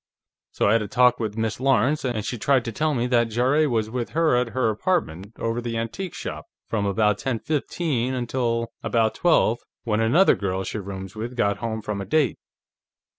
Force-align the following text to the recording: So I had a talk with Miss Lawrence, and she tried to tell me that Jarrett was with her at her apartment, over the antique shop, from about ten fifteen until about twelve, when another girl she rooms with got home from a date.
So 0.49 0.67
I 0.67 0.73
had 0.73 0.81
a 0.81 0.87
talk 0.87 1.19
with 1.19 1.37
Miss 1.37 1.59
Lawrence, 1.59 2.03
and 2.03 2.25
she 2.25 2.39
tried 2.39 2.65
to 2.65 2.71
tell 2.71 2.95
me 2.95 3.05
that 3.05 3.29
Jarrett 3.29 3.69
was 3.69 3.87
with 3.87 4.09
her 4.17 4.35
at 4.35 4.49
her 4.49 4.71
apartment, 4.71 5.33
over 5.37 5.61
the 5.61 5.77
antique 5.77 6.15
shop, 6.15 6.47
from 6.67 6.87
about 6.87 7.19
ten 7.19 7.37
fifteen 7.37 8.15
until 8.15 8.71
about 8.81 9.13
twelve, 9.13 9.59
when 9.83 9.99
another 9.99 10.33
girl 10.35 10.63
she 10.63 10.79
rooms 10.79 11.15
with 11.15 11.35
got 11.37 11.57
home 11.57 11.83
from 11.83 12.01
a 12.01 12.05
date. 12.05 12.39